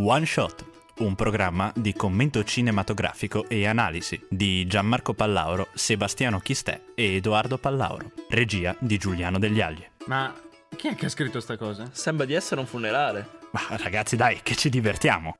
[0.00, 0.64] One Shot,
[0.98, 8.12] un programma di commento cinematografico e analisi di Gianmarco Pallauro, Sebastiano Chistè e Edoardo Pallauro,
[8.28, 9.84] regia di Giuliano Degli Agli.
[10.06, 10.32] Ma
[10.76, 11.88] chi è che ha scritto sta cosa?
[11.90, 13.28] Sembra di essere un funerale.
[13.50, 15.34] Ma ragazzi dai, che ci divertiamo!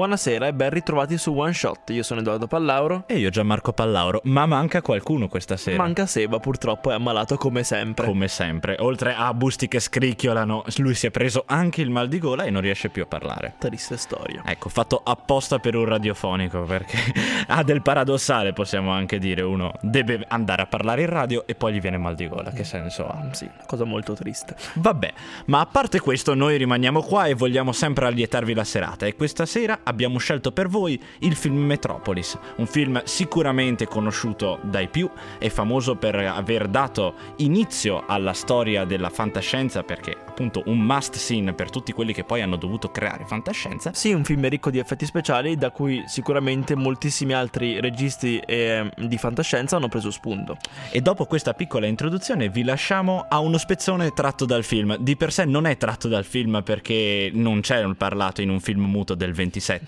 [0.00, 1.90] Buonasera e ben ritrovati su One Shot.
[1.90, 3.04] Io sono Edoardo Pallauro.
[3.06, 5.76] E io Gianmarco Pallauro, ma manca qualcuno questa sera.
[5.76, 8.06] Manca Seba, purtroppo è ammalato come sempre.
[8.06, 12.18] Come sempre, oltre a busti che scricchiolano, lui si è preso anche il mal di
[12.18, 13.56] gola e non riesce più a parlare.
[13.58, 14.40] Triste storia.
[14.46, 16.96] Ecco, fatto apposta per un radiofonico, perché
[17.48, 19.42] ha del paradossale, possiamo anche dire.
[19.42, 22.52] Uno deve andare a parlare in radio e poi gli viene mal di gola.
[22.52, 23.28] Che senso ha?
[23.32, 24.56] Sì, una cosa molto triste.
[24.76, 25.12] Vabbè,
[25.44, 29.04] ma a parte questo, noi rimaniamo qua e vogliamo sempre allietarvi la serata.
[29.04, 34.88] E questa sera abbiamo scelto per voi il film Metropolis, un film sicuramente conosciuto dai
[34.88, 41.16] più e famoso per aver dato inizio alla storia della fantascienza perché appunto un must
[41.16, 43.92] scene per tutti quelli che poi hanno dovuto creare fantascienza.
[43.92, 49.18] Sì, un film ricco di effetti speciali da cui sicuramente moltissimi altri registi eh, di
[49.18, 50.56] fantascienza hanno preso spunto.
[50.90, 54.96] E dopo questa piccola introduzione vi lasciamo a uno spezzone tratto dal film.
[54.98, 58.60] Di per sé non è tratto dal film perché non c'è un parlato in un
[58.60, 59.79] film muto del 27,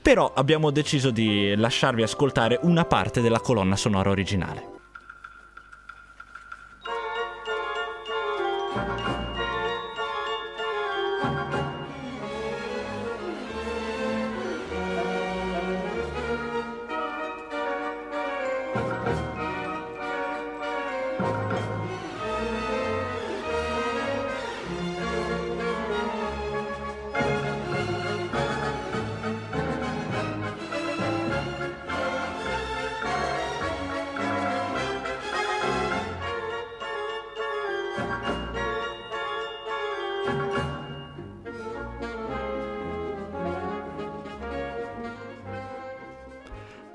[0.00, 4.73] però abbiamo deciso di lasciarvi ascoltare una parte della colonna sonora originale.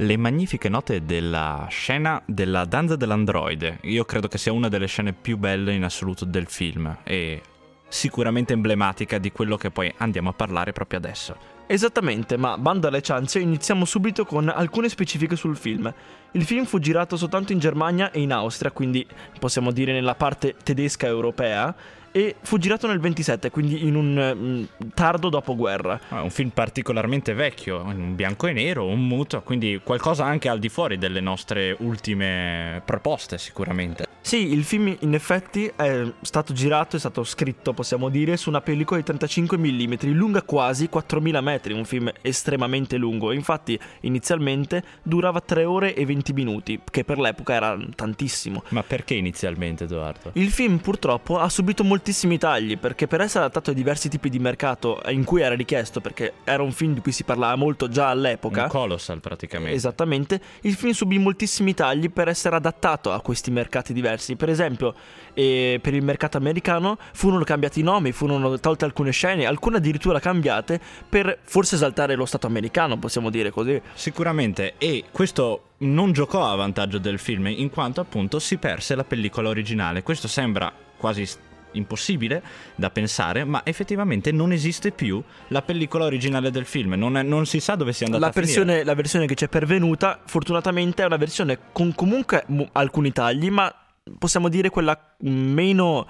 [0.01, 3.79] Le magnifiche note della scena della danza dell'androide.
[3.81, 7.41] Io credo che sia una delle scene più belle in assoluto del film e
[7.87, 11.58] sicuramente emblematica di quello che poi andiamo a parlare proprio adesso.
[11.71, 15.93] Esattamente, ma bando alle ciance, iniziamo subito con alcune specifiche sul film.
[16.31, 19.05] Il film fu girato soltanto in Germania e in Austria, quindi
[19.37, 21.75] possiamo dire nella parte tedesca europea,
[22.11, 25.99] e fu girato nel 27, quindi in un mm, tardo dopoguerra.
[26.09, 30.57] È un film particolarmente vecchio, in bianco e nero, un muto, quindi qualcosa anche al
[30.57, 34.08] di fuori delle nostre ultime proposte sicuramente.
[34.29, 38.61] Sì, il film in effetti è stato girato, è stato scritto, possiamo dire, su una
[38.61, 43.31] pellicola di 35 mm, lunga quasi 4000 metri, un film estremamente lungo.
[43.31, 48.61] Infatti inizialmente durava 3 ore e 20 minuti, che per l'epoca era tantissimo.
[48.69, 50.29] Ma perché inizialmente, Edoardo?
[50.33, 54.37] Il film purtroppo ha subito moltissimi tagli, perché per essere adattato a diversi tipi di
[54.37, 58.09] mercato in cui era richiesto, perché era un film di cui si parlava molto già
[58.09, 58.65] all'epoca.
[58.65, 59.73] Un colossal praticamente.
[59.73, 64.17] Esattamente, il film subì moltissimi tagli per essere adattato a questi mercati diversi.
[64.35, 64.93] Per esempio,
[65.33, 70.19] eh, per il mercato americano furono cambiati i nomi, furono tolte alcune scene, alcune addirittura
[70.19, 73.81] cambiate per forse esaltare lo Stato americano, possiamo dire così.
[73.93, 79.03] Sicuramente, e questo non giocò a vantaggio del film, in quanto appunto si perse la
[79.03, 80.03] pellicola originale.
[80.03, 81.25] Questo sembra quasi
[81.73, 82.41] impossibile
[82.75, 87.45] da pensare, ma effettivamente non esiste più la pellicola originale del film, non, è, non
[87.45, 88.83] si sa dove sia andata la a versione, finire.
[88.85, 93.73] La versione che ci è pervenuta, fortunatamente, è una versione con comunque alcuni tagli, ma
[94.17, 96.07] possiamo dire quella meno...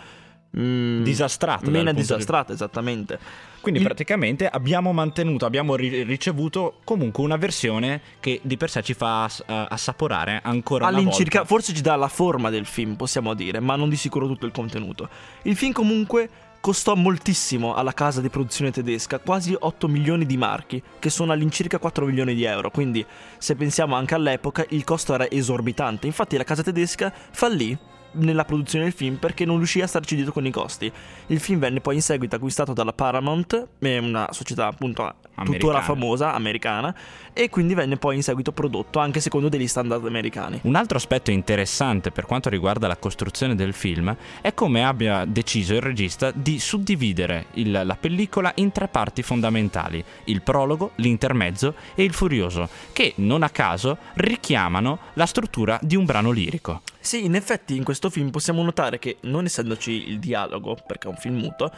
[0.58, 1.70] Mm, disastrata.
[1.70, 2.54] Meno disastrata, di...
[2.54, 3.20] esattamente.
[3.62, 3.86] Quindi Il...
[3.86, 9.26] praticamente abbiamo mantenuto, abbiamo ri- ricevuto comunque una versione che di per sé ci fa
[9.26, 13.90] ass- assaporare ancora All'incirca, forse ci dà la forma del film, possiamo dire, ma non
[13.90, 15.10] di sicuro tutto il contenuto.
[15.44, 16.30] Il film comunque
[16.62, 21.80] costò moltissimo alla casa di produzione tedesca, quasi 8 milioni di marchi, che sono all'incirca
[21.80, 23.06] 4 milioni di euro, quindi
[23.38, 27.78] se pensiamo anche all'epoca il costo era esorbitante, infatti la casa tedesca fallì
[28.12, 30.92] nella produzione del film perché non riuscì a starci dietro con i costi.
[31.28, 35.58] Il film venne poi in seguito acquistato dalla Paramount, una società appunto americana.
[35.58, 36.96] tuttora famosa, americana,
[37.34, 40.60] e quindi venne poi in seguito prodotto anche secondo degli standard americani.
[40.64, 45.74] Un altro aspetto interessante per quanto riguarda la costruzione del film è come abbia deciso
[45.74, 52.04] il regista di suddividere il, la pellicola in tre parti fondamentali, il prologo, l'intermezzo e
[52.04, 56.82] il furioso, che non a caso richiamano la struttura di un brano lirico.
[57.00, 61.12] Sì, in effetti in questo film possiamo notare che, non essendoci il dialogo, perché è
[61.12, 61.72] un film muto,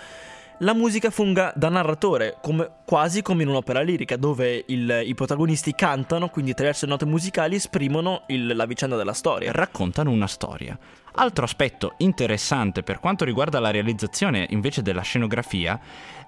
[0.61, 5.73] la musica funga da narratore, come, quasi come in un'opera lirica, dove il, i protagonisti
[5.73, 9.51] cantano, quindi attraverso note musicali esprimono il, la vicenda della storia.
[9.51, 10.77] Raccontano una storia.
[11.13, 15.79] Altro aspetto interessante per quanto riguarda la realizzazione invece della scenografia,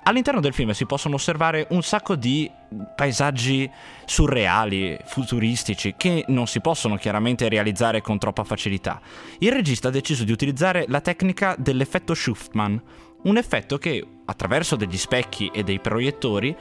[0.03, 2.51] all'interno del film si possono osservare un sacco di
[2.95, 3.69] paesaggi
[4.05, 8.99] surreali, futuristici, che non si possono chiaramente realizzare con troppa facilità.
[9.39, 12.81] Il regista ha deciso di utilizzare la tecnica dell'effetto Schuffman,
[13.23, 16.55] un effetto che attraverso degli specchi e dei proiettori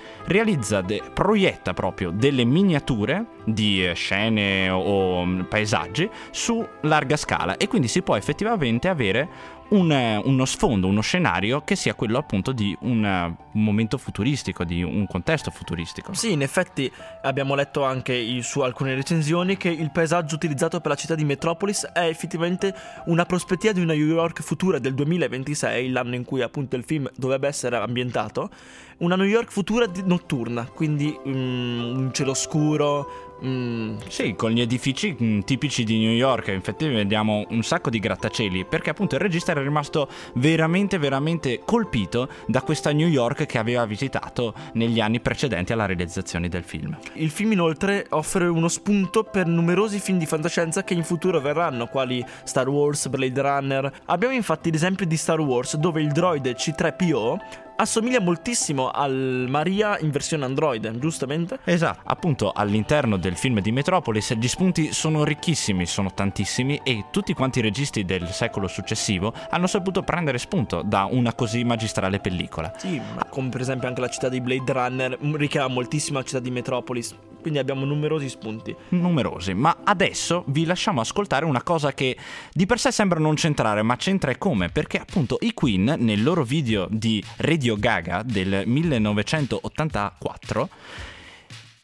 [0.81, 7.69] de- proietta proprio delle miniature di eh, scene o mm, paesaggi su larga scala e
[7.69, 12.53] quindi si può effettivamente avere un, eh, uno sfondo, uno scenario che sia quello appunto
[12.53, 16.15] di un, uh, momento futuristico, di un contesto futuristico.
[16.15, 16.91] Sì, in effetti
[17.23, 21.85] abbiamo letto anche su alcune recensioni che il paesaggio utilizzato per la città di Metropolis
[21.93, 22.75] è effettivamente
[23.07, 27.11] una prospettiva di una New York futura del 2026, l'anno in cui appunto il film
[27.17, 28.51] dovrebbe essere ambientato,
[28.99, 35.17] una New York futura notturna, quindi um, un cielo scuro, Mm, sì, con gli edifici
[35.21, 39.50] mm, tipici di New York, infatti vediamo un sacco di grattacieli, perché appunto il regista
[39.50, 45.73] era rimasto veramente, veramente colpito da questa New York che aveva visitato negli anni precedenti
[45.73, 46.97] alla realizzazione del film.
[47.15, 51.87] Il film inoltre offre uno spunto per numerosi film di fantascienza che in futuro verranno,
[51.87, 53.93] quali Star Wars, Blade Runner.
[54.06, 60.11] Abbiamo infatti l'esempio di Star Wars dove il droide C3PO assomiglia moltissimo al Maria in
[60.11, 61.58] versione Android, giustamente?
[61.64, 67.34] Esatto, appunto all'interno del film di Metropolis gli spunti sono ricchissimi, sono tantissimi e tutti
[67.34, 72.73] quanti i registi del secolo successivo hanno saputo prendere spunto da una così magistrale pellicola.
[72.76, 76.50] Sì, come per esempio anche la città di Blade Runner richiama moltissimo la città di
[76.50, 77.14] Metropolis.
[77.43, 78.75] Quindi abbiamo numerosi spunti.
[78.90, 82.17] Numerosi, ma adesso vi lasciamo ascoltare una cosa che
[82.52, 86.23] di per sé sembra non centrare, ma c'entra e come, perché appunto i Queen nel
[86.23, 90.69] loro video di Radio Gaga del 1984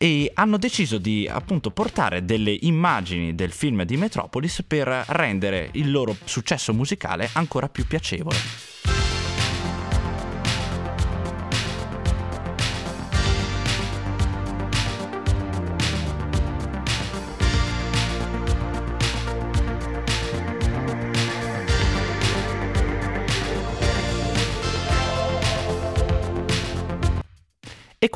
[0.01, 5.91] e hanno deciso di appunto portare delle immagini del film di Metropolis per rendere il
[5.91, 8.78] loro successo musicale ancora più piacevole.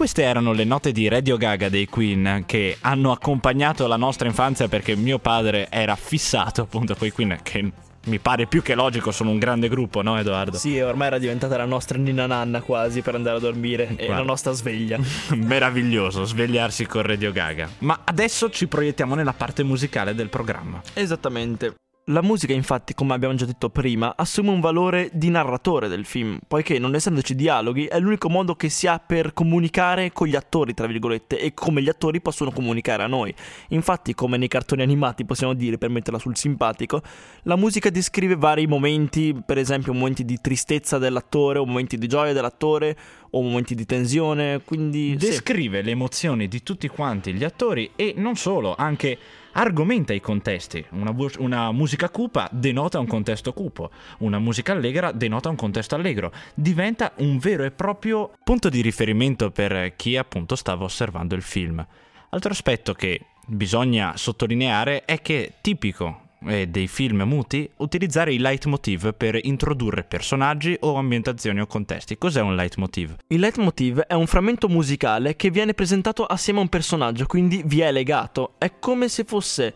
[0.03, 4.67] Queste erano le note di Radio Gaga dei Queen che hanno accompagnato la nostra infanzia
[4.67, 7.71] perché mio padre era fissato appunto con i Queen che
[8.07, 10.57] mi pare più che logico, sono un grande gruppo, no Edoardo?
[10.57, 14.03] Sì, ormai era diventata la nostra nina nanna quasi per andare a dormire Guarda.
[14.03, 14.99] e la nostra sveglia.
[15.37, 17.69] Meraviglioso, svegliarsi con Radio Gaga.
[17.79, 20.83] Ma adesso ci proiettiamo nella parte musicale del programma.
[20.95, 21.77] Esattamente.
[22.07, 26.41] La musica, infatti, come abbiamo già detto prima, assume un valore di narratore del film,
[26.49, 30.75] poiché non essendoci dialoghi è l'unico modo che si ha per comunicare con gli attori,
[30.75, 33.33] tra virgolette, e come gli attori possono comunicare a noi.
[33.69, 37.03] Infatti, come nei cartoni animati possiamo dire, per metterla sul simpatico,
[37.45, 42.33] la musica descrive vari momenti, per esempio momenti di tristezza dell'attore, o momenti di gioia
[42.33, 42.97] dell'attore,
[43.31, 45.15] o momenti di tensione, quindi...
[45.15, 45.85] Descrive sì.
[45.85, 49.17] le emozioni di tutti quanti gli attori e non solo, anche
[49.53, 50.85] argomenta i contesti.
[50.91, 56.33] Una, una, musica cupa denota un contesto cupo, una musica allegra denota un contesto allegro.
[56.55, 61.85] Diventa un vero e proprio punto di riferimento per chi appunto stava osservando il film.
[62.31, 69.15] Altro aspetto che bisogna sottolineare è che tipico e dei film muti utilizzare i leitmotiv
[69.15, 72.19] per introdurre personaggi o ambientazioni o contesti.
[72.19, 73.17] Cos'è un leitmotiv?
[73.29, 77.81] Il leitmotiv è un frammento musicale che viene presentato assieme a un personaggio, quindi vi
[77.81, 78.55] è legato.
[78.59, 79.75] È come se fosse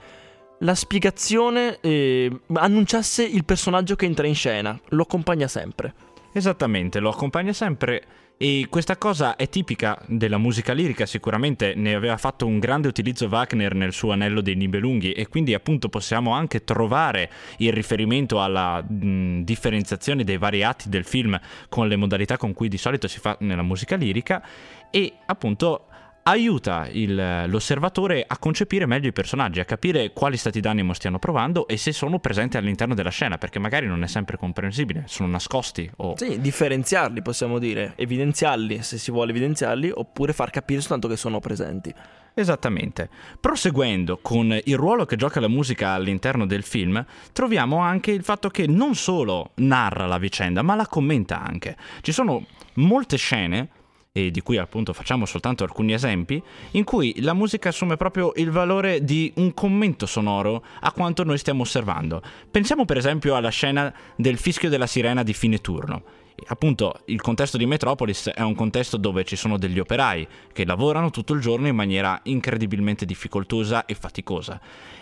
[0.61, 5.95] la spiegazione eh, annunciasse il personaggio che entra in scena, lo accompagna sempre.
[6.33, 8.05] Esattamente, lo accompagna sempre
[8.39, 13.29] e questa cosa è tipica della musica lirica, sicuramente ne aveva fatto un grande utilizzo
[13.29, 18.83] Wagner nel suo Anello dei Nibelunghi e quindi appunto possiamo anche trovare il riferimento alla
[18.83, 21.41] mh, differenziazione dei vari atti del film
[21.71, 24.43] con le modalità con cui di solito si fa nella musica lirica
[24.91, 25.87] e appunto
[26.29, 31.69] aiuta il, l'osservatore a concepire meglio i personaggi, a capire quali stati d'animo stiano provando
[31.69, 35.89] e se sono presenti all'interno della scena, perché magari non è sempre comprensibile, sono nascosti
[35.97, 36.15] o...
[36.17, 41.39] Sì, differenziarli possiamo dire, evidenziarli se si vuole evidenziarli, oppure far capire soltanto che sono
[41.39, 41.95] presenti.
[42.35, 43.09] Esattamente.
[43.41, 47.03] Proseguendo con il ruolo che gioca la musica all'interno del film,
[47.33, 51.77] troviamo anche il fatto che non solo narra la vicenda, ma la commenta anche.
[52.03, 53.69] Ci sono molte scene
[54.17, 58.51] e di cui appunto facciamo soltanto alcuni esempi, in cui la musica assume proprio il
[58.51, 62.23] valore di un commento sonoro a quanto noi stiamo osservando.
[62.51, 66.03] Pensiamo per esempio alla scena del fischio della sirena di fine turno.
[66.47, 71.11] Appunto, il contesto di Metropolis è un contesto dove ci sono degli operai che lavorano
[71.11, 74.59] tutto il giorno in maniera incredibilmente difficoltosa e faticosa.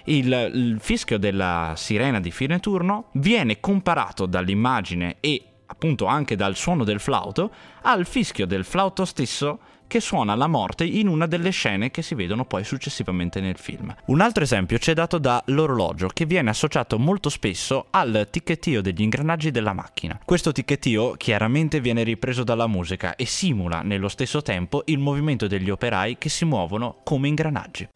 [0.07, 6.57] Il, il fischio della sirena di fine turno viene comparato dall'immagine e appunto anche dal
[6.57, 7.51] suono del flauto,
[7.83, 12.15] al fischio del flauto stesso che suona la morte in una delle scene che si
[12.15, 13.95] vedono poi successivamente nel film.
[14.07, 19.03] Un altro esempio ci è dato dall'orologio che viene associato molto spesso al ticchettio degli
[19.03, 20.19] ingranaggi della macchina.
[20.25, 25.71] Questo ticchettio chiaramente viene ripreso dalla musica e simula nello stesso tempo il movimento degli
[25.71, 27.89] operai che si muovono come ingranaggi.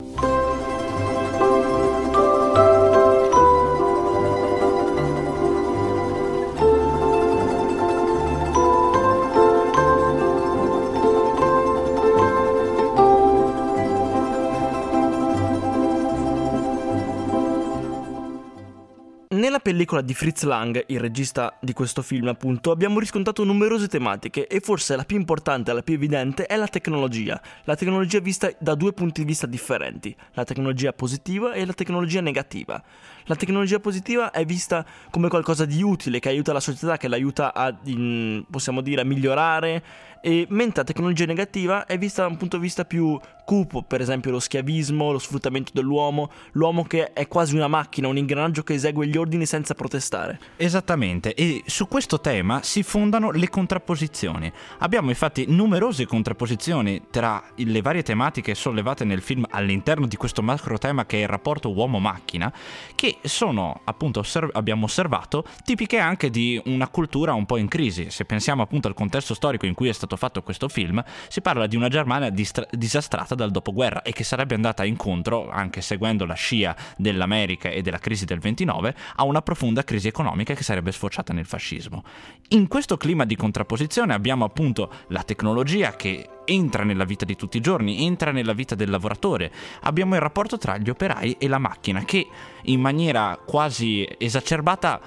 [19.68, 24.60] Pellicola di Fritz Lang, il regista di questo film appunto, abbiamo riscontrato numerose tematiche e
[24.60, 27.38] forse la più importante la più evidente è la tecnologia.
[27.64, 32.22] La tecnologia vista da due punti di vista differenti, la tecnologia positiva e la tecnologia
[32.22, 32.82] negativa.
[33.24, 37.52] La tecnologia positiva è vista come qualcosa di utile, che aiuta la società, che l'aiuta
[37.52, 39.82] a, in, possiamo dire, a migliorare,
[40.20, 44.02] e mentre la tecnologia negativa è vista da un punto di vista più cupo, per
[44.02, 48.74] esempio lo schiavismo, lo sfruttamento dell'uomo, l'uomo che è quasi una macchina, un ingranaggio che
[48.74, 50.38] esegue gli ordini senza protestare.
[50.56, 54.52] Esattamente, e su questo tema si fondano le contrapposizioni.
[54.80, 60.76] Abbiamo infatti numerose contrapposizioni tra le varie tematiche sollevate nel film all'interno di questo macro
[60.76, 62.52] tema che è il rapporto uomo-macchina,
[62.94, 68.10] che sono appunto osserv- abbiamo osservato tipiche anche di una cultura un po' in crisi.
[68.10, 71.66] Se pensiamo appunto al contesto storico in cui è stato fatto questo film, si parla
[71.66, 76.34] di una Germania distra- disastrata dal dopoguerra e che sarebbe andata incontro, anche seguendo la
[76.34, 81.32] scia dell'America e della crisi del 29, a una profonda crisi economica che sarebbe sfociata
[81.32, 82.02] nel fascismo.
[82.48, 87.58] In questo clima di contrapposizione abbiamo appunto la tecnologia che entra nella vita di tutti
[87.58, 89.52] i giorni, entra nella vita del lavoratore.
[89.82, 92.26] Abbiamo il rapporto tra gli operai e la macchina che
[92.62, 95.00] in maniera quasi esacerbata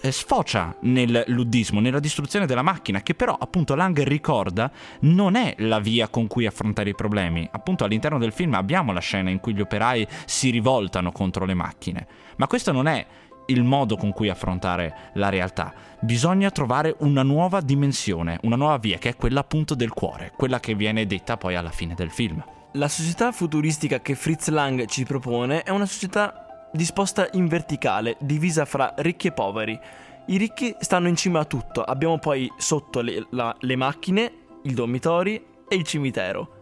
[0.00, 4.70] eh, sfocia nel luddismo, nella distruzione della macchina, che però appunto Lang ricorda
[5.00, 7.48] non è la via con cui affrontare i problemi.
[7.50, 11.54] Appunto all'interno del film abbiamo la scena in cui gli operai si rivoltano contro le
[11.54, 12.06] macchine,
[12.36, 13.06] ma questo non è
[13.46, 15.72] il modo con cui affrontare la realtà.
[16.00, 20.60] Bisogna trovare una nuova dimensione, una nuova via, che è quella appunto del cuore, quella
[20.60, 22.44] che viene detta poi alla fine del film.
[22.72, 28.64] La società futuristica che Fritz Lang ci propone è una società disposta in verticale, divisa
[28.64, 29.78] fra ricchi e poveri.
[30.26, 34.32] I ricchi stanno in cima a tutto, abbiamo poi sotto le, la, le macchine,
[34.62, 36.56] i dormitori e il cimitero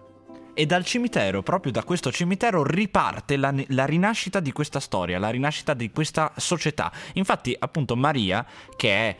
[0.59, 5.29] e dal cimitero, proprio da questo cimitero, riparte la, la, rinascita di questa storia, la
[5.29, 6.91] rinascita di questa società.
[7.13, 9.17] Infatti, appunto, Maria, che è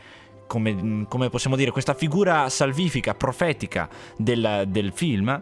[0.47, 5.39] come, come possiamo dire, questa figura salvifica, profetica del, del film,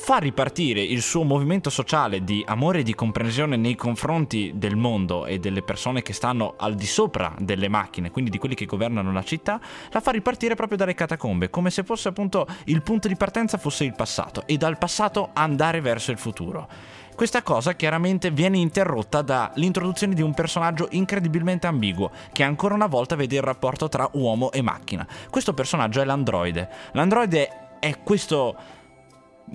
[0.00, 5.26] fa ripartire il suo movimento sociale di amore e di comprensione nei confronti del mondo
[5.26, 9.12] e delle persone che stanno al di sopra delle macchine, quindi di quelli che governano
[9.12, 13.16] la città, la fa ripartire proprio dalle catacombe, come se fosse appunto il punto di
[13.16, 16.68] partenza fosse il passato e dal passato andare verso il futuro.
[17.14, 23.16] Questa cosa chiaramente viene interrotta dall'introduzione di un personaggio incredibilmente ambiguo, che ancora una volta
[23.16, 25.06] vede il rapporto tra uomo e macchina.
[25.28, 26.68] Questo personaggio è l'androide.
[26.92, 28.76] L'androide è questo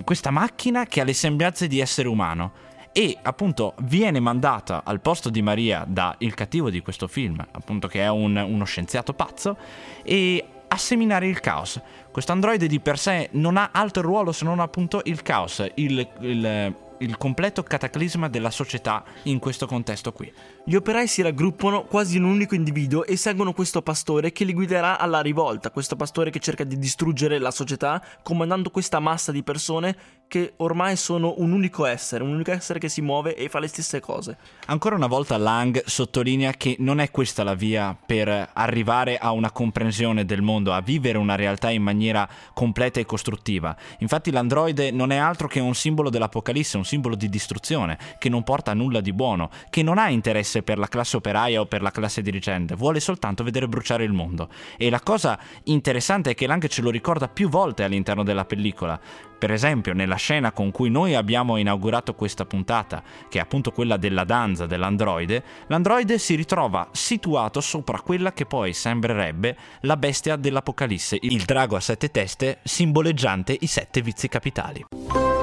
[0.02, 2.52] questa macchina che ha le sembianze di essere umano
[2.92, 7.88] e appunto viene mandata al posto di Maria da il cattivo di questo film, appunto
[7.88, 9.56] che è un, uno scienziato pazzo,
[10.04, 11.80] e a seminare il caos.
[12.12, 16.06] Questo androide di per sé non ha altro ruolo se non appunto il caos, il,
[16.20, 16.74] il,
[17.04, 20.32] il completo cataclisma della società in questo contesto qui.
[20.64, 24.52] Gli operai si raggruppano quasi in un unico individuo e seguono questo pastore che li
[24.52, 29.42] guiderà alla rivolta, questo pastore che cerca di distruggere la società comandando questa massa di
[29.42, 29.96] persone
[30.28, 33.68] che ormai sono un unico essere, un unico essere che si muove e fa le
[33.68, 34.36] stesse cose.
[34.66, 39.50] Ancora una volta Lang sottolinea che non è questa la via per arrivare a una
[39.50, 43.76] comprensione del mondo, a vivere una realtà in maniera completa e costruttiva.
[43.98, 48.42] Infatti l'androide non è altro che un simbolo dell'Apocalisse, un simbolo di distruzione, che non
[48.42, 51.82] porta a nulla di buono, che non ha interesse per la classe operaia o per
[51.82, 54.48] la classe dirigente, vuole soltanto vedere bruciare il mondo.
[54.76, 58.98] E la cosa interessante è che Lang ce lo ricorda più volte all'interno della pellicola.
[59.44, 63.98] Per esempio, nella scena con cui noi abbiamo inaugurato questa puntata, che è appunto quella
[63.98, 71.18] della danza dell'androide, l'androide si ritrova situato sopra quella che poi sembrerebbe la bestia dell'Apocalisse,
[71.20, 75.33] il drago a sette teste, simboleggiante i sette vizi capitali.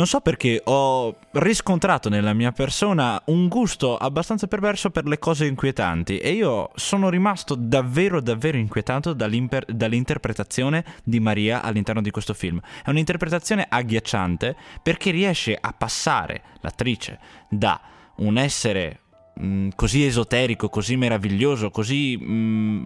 [0.00, 5.44] Non so perché ho riscontrato nella mia persona un gusto abbastanza perverso per le cose
[5.44, 12.58] inquietanti e io sono rimasto davvero davvero inquietato dall'interpretazione di Maria all'interno di questo film.
[12.82, 17.18] È un'interpretazione agghiacciante perché riesce a passare l'attrice
[17.50, 17.78] da
[18.20, 19.00] un essere
[19.40, 22.84] Mm, così esoterico, così meraviglioso, così mh, mm,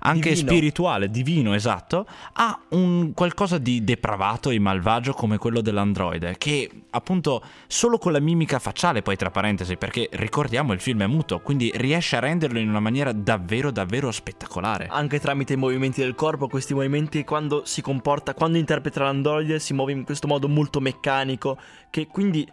[0.00, 0.48] anche divino.
[0.48, 7.42] spirituale, divino, esatto, ha un qualcosa di depravato e malvagio come quello dell'androide, che appunto
[7.68, 11.70] solo con la mimica facciale, poi tra parentesi, perché ricordiamo il film è muto, quindi
[11.76, 14.88] riesce a renderlo in una maniera davvero davvero spettacolare.
[14.90, 19.72] Anche tramite i movimenti del corpo, questi movimenti quando si comporta, quando interpreta l'androide si
[19.72, 21.56] muove in questo modo molto meccanico,
[21.90, 22.44] che quindi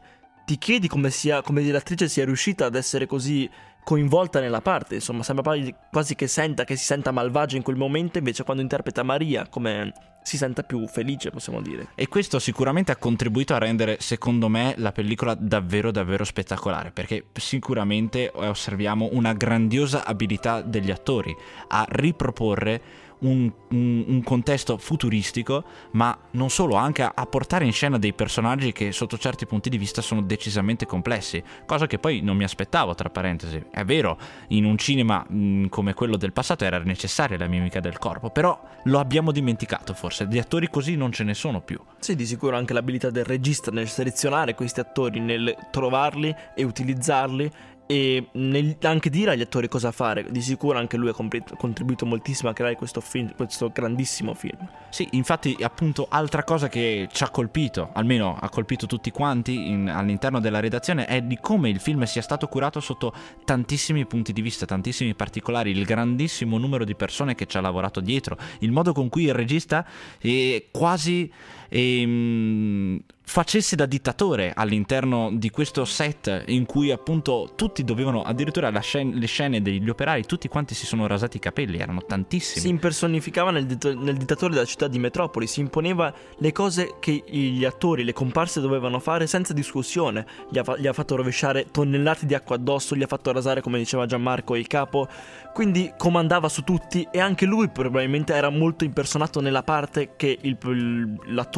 [0.49, 3.47] ti chiedi come, sia, come l'attrice sia riuscita ad essere così
[3.83, 5.53] coinvolta nella parte, insomma, sembra
[5.91, 9.93] quasi che senta, che si senta malvagia in quel momento, invece quando interpreta Maria come
[10.23, 11.89] si senta più felice, possiamo dire.
[11.93, 17.25] E questo sicuramente ha contribuito a rendere, secondo me, la pellicola davvero davvero spettacolare, perché
[17.33, 21.31] sicuramente osserviamo una grandiosa abilità degli attori
[21.67, 22.81] a riproporre
[23.19, 28.13] un, un, un, contesto futuristico, ma non solo, anche a, a, portare in scena dei
[28.13, 32.43] personaggi che sotto certi punti di vista sono decisamente complessi, cosa che poi non mi
[32.43, 33.63] aspettavo, tra parentesi.
[33.71, 34.17] È vero,
[34.49, 38.29] in un cinema mh, mm, come quello del passato era necessaria la mimica del corpo,
[38.29, 41.79] però lo abbiamo dimenticato forse, di attori così non ce ne sono più.
[41.99, 47.51] Sì, di sicuro anche l'abilità del regista nel selezionare questi attori, nel trovarli e utilizzarli
[47.91, 50.27] e nel, anche dire agli attori cosa fare.
[50.29, 51.15] Di sicuro anche lui ha
[51.57, 54.69] contribuito moltissimo a creare questo film, questo grandissimo film.
[54.89, 59.89] Sì, infatti, appunto, altra cosa che ci ha colpito, almeno ha colpito tutti quanti in,
[59.89, 63.11] all'interno della redazione, è di come il film sia stato curato sotto
[63.43, 68.01] tantissimi punti di vista, tantissimi particolari, il grandissimo numero di persone che ci ha lavorato
[68.01, 69.83] dietro, il modo con cui il regista
[70.19, 71.31] è quasi
[71.69, 79.11] ehm, facesse da dittatore all'interno di questo set in cui appunto tutti dovevano, addirittura scen-
[79.11, 82.61] le scene degli operai, tutti quanti si sono rasati i capelli, erano tantissimi.
[82.61, 87.23] Si impersonificava nel, dit- nel dittatore della città di Metropoli, si imponeva le cose che
[87.27, 91.67] gli attori, le comparse dovevano fare senza discussione, gli ha, fa- gli ha fatto rovesciare
[91.69, 95.07] tonnellate di acqua addosso, gli ha fatto rasare come diceva Gianmarco il capo,
[95.53, 100.57] quindi comandava su tutti e anche lui probabilmente era molto impersonato nella parte che il,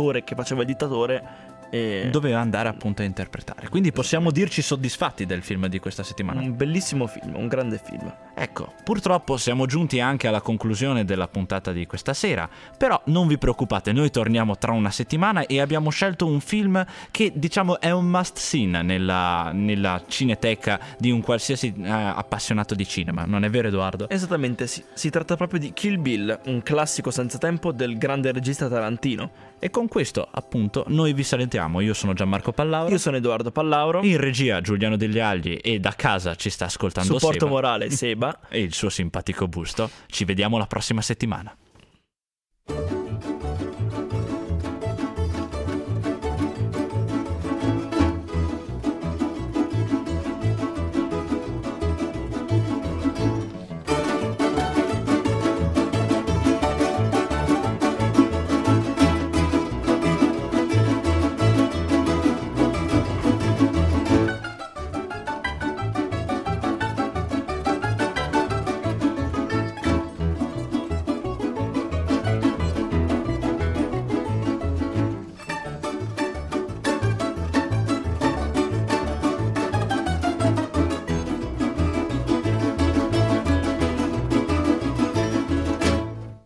[0.02, 2.10] l'attore che faceva il dittatore e...
[2.12, 3.70] doveva andare appunto a interpretare.
[3.70, 6.42] Quindi possiamo dirci soddisfatti del film di questa settimana.
[6.42, 8.14] Un bellissimo film, un grande film.
[8.36, 13.38] Ecco, purtroppo siamo giunti anche alla conclusione della puntata di questa sera, però non vi
[13.38, 18.06] preoccupate, noi torniamo tra una settimana e abbiamo scelto un film che diciamo è un
[18.06, 23.70] must see nella, nella cineteca di un qualsiasi eh, appassionato di cinema, non è vero
[23.70, 24.10] Edoardo?
[24.10, 24.84] Esattamente, sì.
[24.94, 29.51] si tratta proprio di Kill Bill, un classico senza tempo del grande regista Tarantino.
[29.64, 31.82] E con questo, appunto, noi vi salutiamo.
[31.82, 32.90] Io sono Gianmarco Pallauro.
[32.90, 34.02] Io sono Edoardo Pallauro.
[34.02, 37.52] In regia Giuliano Degli Agli e da casa ci sta ascoltando Supporto Seba.
[37.52, 38.40] morale Seba.
[38.50, 39.88] e il suo simpatico busto.
[40.08, 41.56] Ci vediamo la prossima settimana.